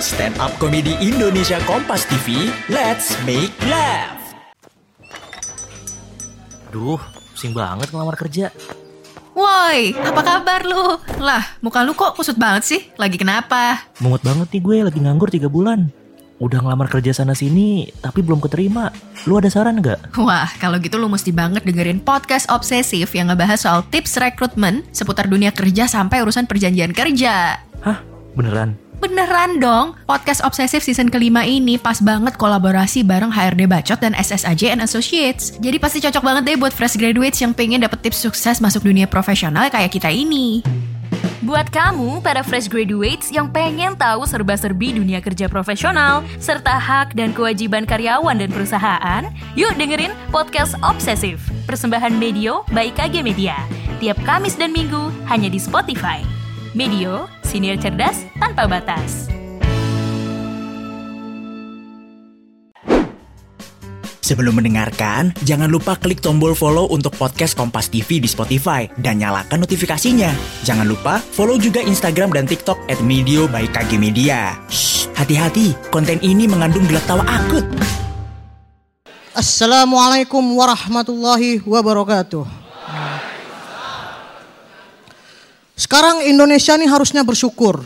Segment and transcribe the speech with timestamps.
[0.00, 4.16] Stand up komedi Indonesia Kompas TV, let's make laugh.
[6.72, 6.96] Duh,
[7.36, 8.48] pusing banget ngelamar kerja.
[9.36, 10.96] Woi, apa kabar lu?
[11.20, 12.80] Lah, muka lu kok kusut banget sih?
[12.96, 13.92] Lagi kenapa?
[14.00, 15.92] Mungut banget nih gue lagi nganggur 3 bulan.
[16.40, 18.88] Udah ngelamar kerja sana sini, tapi belum keterima.
[19.28, 20.16] Lu ada saran nggak?
[20.16, 25.28] Wah, kalau gitu lu mesti banget dengerin podcast obsesif yang ngebahas soal tips rekrutmen seputar
[25.28, 27.60] dunia kerja sampai urusan perjanjian kerja.
[27.84, 28.00] Hah?
[28.32, 28.79] Beneran?
[29.00, 34.76] Beneran dong, podcast obsesif season kelima ini pas banget kolaborasi bareng HRD Bacot dan SSAJ
[34.76, 35.56] and Associates.
[35.56, 39.08] Jadi pasti cocok banget deh buat fresh graduates yang pengen dapet tips sukses masuk dunia
[39.08, 40.60] profesional kayak kita ini.
[41.40, 47.32] Buat kamu, para fresh graduates yang pengen tahu serba-serbi dunia kerja profesional, serta hak dan
[47.32, 49.24] kewajiban karyawan dan perusahaan,
[49.56, 53.56] yuk dengerin Podcast Obsesif, persembahan Medio by KG Media.
[53.96, 56.20] Tiap Kamis dan Minggu, hanya di Spotify.
[56.76, 59.26] Medio, senior cerdas tanpa batas.
[64.30, 69.66] Sebelum mendengarkan, jangan lupa klik tombol follow untuk podcast Kompas TV di Spotify dan nyalakan
[69.66, 70.30] notifikasinya.
[70.62, 74.54] Jangan lupa follow juga Instagram dan TikTok at Medio by KG Media.
[74.70, 77.66] Shh, hati-hati, konten ini mengandung gelak tawa akut.
[79.34, 82.59] Assalamualaikum warahmatullahi wabarakatuh.
[85.80, 87.80] Sekarang Indonesia nih harusnya bersyukur.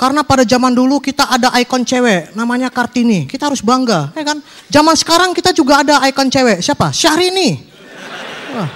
[0.00, 3.28] Karena pada zaman dulu kita ada ikon cewek namanya Kartini.
[3.28, 4.40] Kita harus bangga, ya kan?
[4.72, 6.64] Zaman sekarang kita juga ada ikon cewek.
[6.64, 6.88] Siapa?
[6.88, 7.60] Syahrini.
[8.56, 8.70] Wah,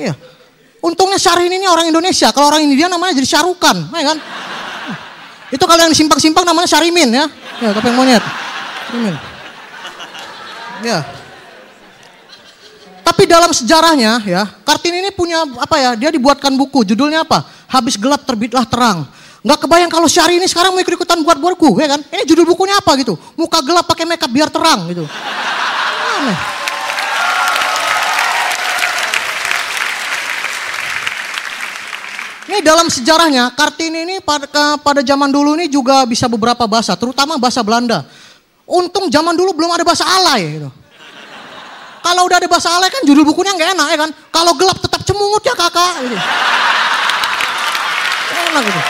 [0.00, 0.16] iya.
[0.80, 2.32] Untungnya Syahrini ini orang Indonesia.
[2.32, 4.18] Kalau orang India namanya jadi Syarukan, ya kan?
[5.52, 7.28] Itu kalau yang simpang-simpang namanya Syarimin ya.
[7.60, 8.24] Ya, topeng monyet.
[8.88, 9.14] Syarimin.
[10.80, 10.98] Ya.
[13.04, 15.90] Tapi dalam sejarahnya ya, Kartini ini punya apa ya?
[15.92, 17.51] Dia dibuatkan buku, judulnya apa?
[17.72, 19.08] Habis gelap terbitlah terang.
[19.42, 22.00] Nggak kebayang kalau Syari ini sekarang mau ikut-ikutan buat buku, ya kan?
[22.12, 23.16] Ini judul bukunya apa gitu?
[23.34, 25.08] Muka gelap pakai makeup biar terang gitu.
[26.20, 26.38] Aneh.
[32.52, 37.40] Ini dalam sejarahnya Kartini ini pada, pada zaman dulu ini juga bisa beberapa bahasa, terutama
[37.40, 38.04] bahasa Belanda.
[38.68, 40.68] Untung zaman dulu belum ada bahasa alay gitu.
[42.04, 44.10] Kalau udah ada bahasa alay kan judul bukunya nggak enak ya kan.
[44.28, 45.92] Kalau gelap tetap cemungut ya kakak.
[46.04, 46.18] Gitu.
[48.52, 48.80] Enak gitu.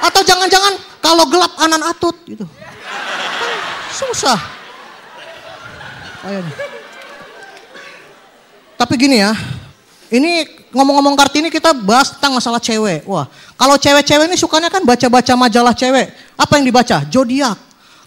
[0.00, 0.72] Atau jangan-jangan
[1.04, 2.48] kalau gelap anan atut gitu.
[2.48, 3.52] Kan
[3.92, 4.40] susah.
[6.24, 6.54] Kayaknya.
[8.76, 9.32] Tapi gini ya,
[10.12, 13.08] ini ngomong-ngomong Kartini kita bahas tentang masalah cewek.
[13.08, 13.24] Wah,
[13.56, 16.12] kalau cewek-cewek ini sukanya kan baca-baca majalah cewek.
[16.36, 17.04] Apa yang dibaca?
[17.08, 17.56] Zodiak.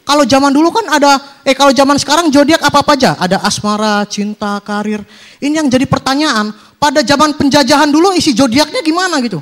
[0.10, 3.14] Kalau zaman dulu kan ada, eh kalau zaman sekarang zodiak apa-apa aja.
[3.14, 5.06] Ada asmara, cinta, karir.
[5.38, 6.50] Ini yang jadi pertanyaan,
[6.82, 9.38] pada zaman penjajahan dulu isi zodiaknya gimana gitu?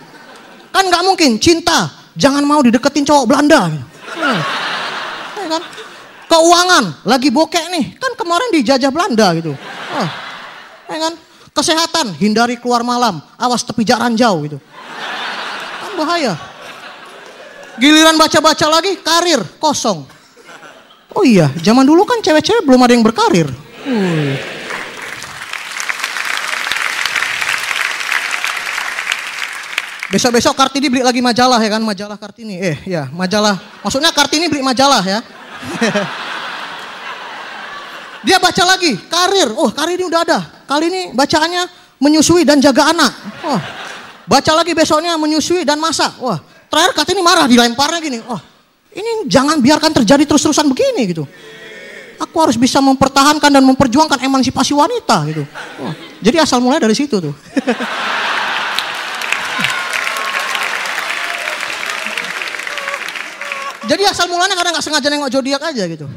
[0.76, 1.88] Kan nggak mungkin, cinta,
[2.20, 3.72] jangan mau dideketin cowok Belanda.
[3.72, 3.86] Gitu.
[4.20, 4.40] Hmm.
[5.40, 5.64] Ya kan?
[6.28, 9.56] Keuangan, lagi bokek nih, kan kemarin dijajah Belanda gitu.
[9.96, 10.10] Oh.
[10.92, 11.14] Ya kan?
[11.56, 14.60] Kesehatan, hindari keluar malam, awas tepi jarak jauh gitu.
[15.80, 16.36] Kan bahaya.
[17.80, 20.17] Giliran baca-baca lagi, karir kosong.
[21.18, 23.50] Oh iya, zaman dulu kan cewek-cewek belum ada yang berkarir.
[23.90, 24.38] Uh.
[30.14, 32.62] Besok-besok Kartini beli lagi majalah ya kan, majalah Kartini.
[32.62, 33.58] Eh ya, majalah.
[33.82, 35.26] Maksudnya Kartini beli majalah ya.
[38.28, 39.50] Dia baca lagi, karir.
[39.58, 40.40] Oh, karir ini udah ada.
[40.70, 41.66] Kali ini bacaannya
[41.98, 43.10] menyusui dan jaga anak.
[43.42, 43.58] Oh,
[44.30, 46.14] baca lagi besoknya menyusui dan masak.
[46.22, 46.38] Wah,
[46.70, 48.22] terakhir Kartini marah dilemparnya gini.
[48.30, 48.38] Oh,
[48.96, 51.24] ini jangan biarkan terjadi terus-terusan begini gitu.
[52.18, 55.44] Aku harus bisa mempertahankan dan memperjuangkan emansipasi wanita gitu.
[55.82, 57.34] Oh, jadi asal mulai dari situ tuh.
[63.88, 66.12] Jadi asal mulanya karena nggak sengaja nengok zodiak aja gitu.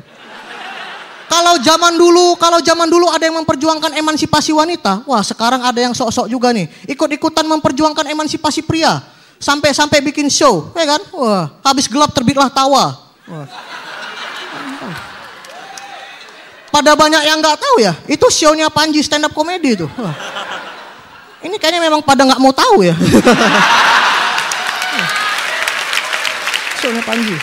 [1.31, 5.94] Kalau zaman dulu, kalau zaman dulu ada yang memperjuangkan emansipasi wanita, wah sekarang ada yang
[5.94, 8.98] sok-sok juga nih, ikut-ikutan memperjuangkan emansipasi pria,
[9.41, 11.00] sampai-sampai bikin show, ya kan?
[11.17, 12.93] Wah, habis gelap terbitlah tawa.
[13.25, 13.49] Wah.
[16.70, 19.88] Pada banyak yang nggak tahu ya, itu show-nya Panji stand up comedy itu.
[19.97, 20.14] Wah.
[21.41, 22.94] Ini kayaknya memang pada nggak mau tahu ya.
[26.85, 27.35] show-nya Panji.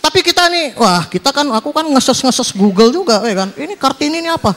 [0.00, 3.52] Tapi kita nih, wah kita kan, aku kan ngeses-ngeses Google juga, ya kan.
[3.52, 4.56] Ini Kartini ini apa?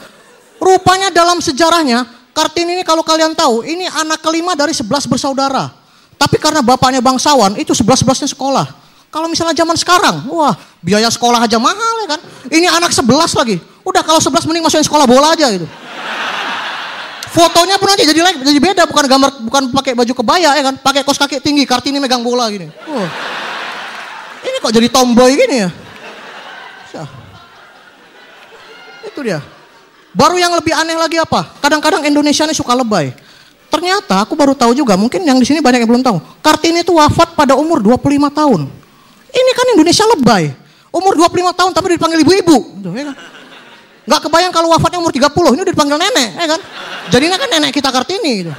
[0.64, 2.08] Rupanya dalam sejarahnya,
[2.42, 5.70] Kartini ini kalau kalian tahu, ini anak kelima dari sebelas bersaudara.
[6.18, 8.66] Tapi karena bapaknya bangsawan, itu sebelas-belasnya sekolah.
[9.14, 12.20] Kalau misalnya zaman sekarang, wah biaya sekolah aja mahal ya kan.
[12.50, 13.62] Ini anak sebelas lagi.
[13.86, 15.70] Udah kalau sebelas mending masukin sekolah bola aja gitu.
[17.30, 21.06] Fotonya pun aja jadi jadi beda bukan gambar bukan pakai baju kebaya ya kan, pakai
[21.06, 22.74] kos kaki tinggi, Kartini megang bola gini.
[22.90, 23.10] Wah.
[24.42, 25.70] Ini kok jadi tomboy gini ya?
[29.06, 29.61] Itu dia.
[30.12, 31.56] Baru yang lebih aneh lagi apa?
[31.64, 33.16] Kadang-kadang Indonesia ini suka lebay.
[33.72, 36.20] Ternyata aku baru tahu juga, mungkin yang di sini banyak yang belum tahu.
[36.44, 38.68] Kartini itu wafat pada umur 25 tahun.
[39.32, 40.52] Ini kan Indonesia lebay.
[40.92, 42.58] Umur 25 tahun tapi dipanggil ibu-ibu.
[42.84, 43.16] Ya kan?
[44.02, 46.62] Nggak kebayang kalau wafatnya umur 30, ini udah dipanggil nenek, ya kan?
[47.14, 48.52] Jadinya kan nenek kita Kartini gitu.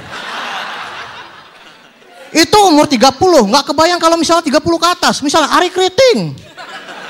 [2.33, 3.13] Itu umur 30,
[3.53, 6.33] nggak kebayang kalau misalnya 30 ke atas, misalnya Ari Kriting.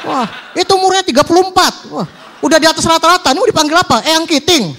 [0.03, 0.27] Wah,
[0.59, 1.87] itu umurnya 34.
[1.95, 2.03] Wah,
[2.43, 4.03] udah di atas rata-rata, ini mau dipanggil apa?
[4.03, 4.75] Eyang Kiting.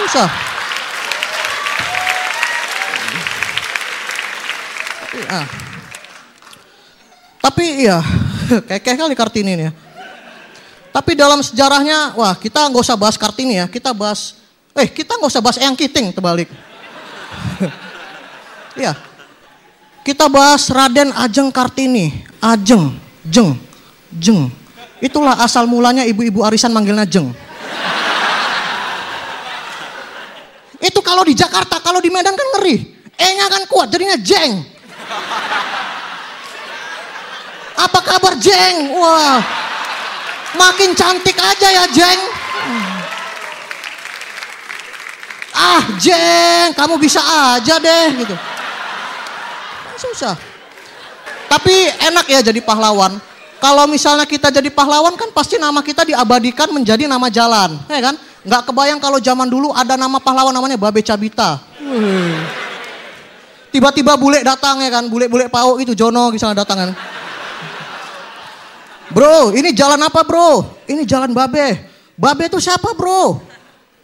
[0.00, 0.28] Susah.
[5.28, 5.46] Ah.
[7.44, 8.00] Tapi iya,
[8.72, 9.72] kekeh kali Kartini ini ya.
[10.90, 14.40] Tapi dalam sejarahnya, wah kita nggak usah bahas Kartini ya, kita bahas,
[14.72, 16.48] eh kita nggak usah bahas Eyang Kiting terbalik.
[18.74, 18.90] Iya,
[20.02, 22.90] kita bahas Raden Ajeng Kartini, Ajeng,
[23.22, 23.54] Jeng,
[24.10, 24.50] Jeng.
[25.02, 27.32] Itulah asal mulanya ibu-ibu arisan manggilnya Jeng.
[30.84, 32.76] Itu kalau di Jakarta, kalau di Medan kan ngeri.
[33.14, 34.60] E-nya kan kuat, jadinya Jeng.
[37.74, 38.94] Apa kabar Jeng?
[38.94, 39.42] Wah,
[40.54, 42.20] makin cantik aja ya Jeng.
[45.54, 47.22] Ah Jeng, kamu bisa
[47.54, 48.34] aja deh gitu.
[49.98, 50.34] Susah.
[51.46, 53.14] Tapi enak ya jadi pahlawan.
[53.64, 58.14] Kalau misalnya kita jadi pahlawan kan pasti nama kita diabadikan menjadi nama jalan, ya kan?
[58.44, 61.64] Nggak kebayang kalau zaman dulu ada nama pahlawan namanya Babe Cabita.
[61.80, 62.44] Wih.
[63.72, 66.90] Tiba-tiba bule datang ya kan, bule-bule pau itu Jono misalnya datang kan.
[69.16, 70.84] Bro, ini jalan apa bro?
[70.84, 71.88] Ini jalan Babe.
[72.20, 73.40] Babe itu siapa bro?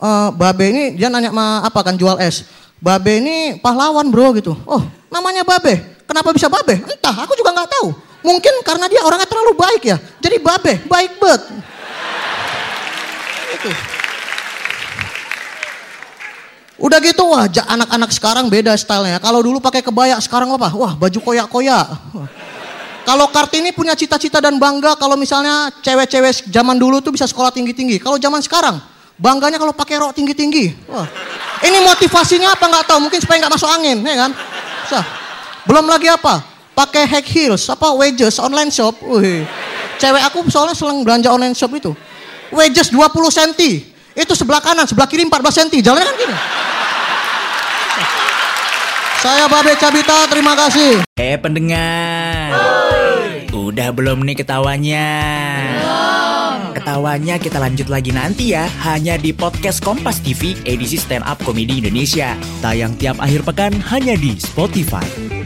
[0.01, 2.49] Eh, babe ini dia nanya sama apa kan jual es.
[2.81, 4.56] Babe ini pahlawan bro gitu.
[4.65, 4.81] Oh
[5.13, 6.01] namanya Babe.
[6.09, 6.81] Kenapa bisa Babe?
[6.81, 8.09] Entah, aku juga nggak tahu.
[8.20, 9.96] Mungkin karena dia orangnya terlalu baik ya.
[10.20, 11.43] Jadi Babe, baik bet.
[13.56, 13.70] Itu.
[16.81, 19.20] Udah gitu wah anak-anak sekarang beda stylenya.
[19.20, 20.72] Kalau dulu pakai kebaya, sekarang apa?
[20.72, 21.87] Wah baju koyak-koyak.
[23.05, 28.00] Kalau Kartini punya cita-cita dan bangga kalau misalnya cewek-cewek zaman dulu tuh bisa sekolah tinggi-tinggi.
[28.00, 28.81] Kalau zaman sekarang
[29.20, 30.88] bangganya kalau pakai rok tinggi-tinggi.
[30.88, 31.05] Wah.
[31.61, 32.99] Ini motivasinya apa nggak tahu?
[33.05, 34.31] Mungkin supaya nggak masuk angin, ya kan?
[34.88, 35.05] Susah.
[35.69, 36.50] Belum lagi apa?
[36.81, 38.97] Pakai high heels, apa wedges online shop.
[39.05, 39.44] Wih.
[40.00, 41.93] Cewek aku soalnya sering belanja online shop itu.
[42.49, 43.85] Wedges 20 cm.
[44.17, 45.85] Itu sebelah kanan, sebelah kiri 14 cm.
[45.85, 46.37] Jalannya kan gini.
[49.21, 51.05] Saya Babe Cabita, terima kasih.
[51.21, 52.56] Eh pendengar,
[53.53, 55.09] udah belum nih ketawanya?
[56.73, 61.85] Ketawanya kita lanjut lagi nanti ya, hanya di podcast Kompas TV edisi Stand Up Komedi
[61.85, 62.41] Indonesia.
[62.65, 65.40] Tayang tiap akhir pekan hanya di Spotify.